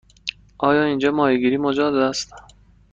[0.57, 2.33] آیا اینجا ماهیگیری مجاز است؟